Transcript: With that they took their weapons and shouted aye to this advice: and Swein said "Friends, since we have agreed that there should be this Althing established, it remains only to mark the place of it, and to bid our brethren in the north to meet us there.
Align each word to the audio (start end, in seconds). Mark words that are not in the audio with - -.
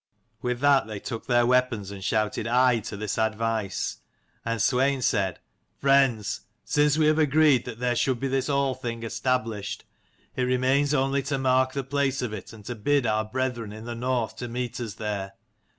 With 0.41 0.61
that 0.61 0.87
they 0.87 0.99
took 0.99 1.27
their 1.27 1.45
weapons 1.45 1.91
and 1.91 2.03
shouted 2.03 2.47
aye 2.47 2.79
to 2.85 2.97
this 2.97 3.19
advice: 3.19 3.97
and 4.43 4.59
Swein 4.59 5.03
said 5.03 5.37
"Friends, 5.77 6.41
since 6.65 6.97
we 6.97 7.05
have 7.05 7.19
agreed 7.19 7.65
that 7.65 7.77
there 7.77 7.95
should 7.95 8.19
be 8.19 8.27
this 8.27 8.49
Althing 8.49 9.03
established, 9.03 9.85
it 10.35 10.41
remains 10.41 10.95
only 10.95 11.21
to 11.21 11.37
mark 11.37 11.73
the 11.73 11.83
place 11.83 12.23
of 12.23 12.33
it, 12.33 12.51
and 12.51 12.65
to 12.65 12.73
bid 12.73 13.05
our 13.05 13.23
brethren 13.25 13.71
in 13.71 13.85
the 13.85 13.93
north 13.93 14.35
to 14.37 14.47
meet 14.47 14.79
us 14.79 14.95
there. 14.95 15.33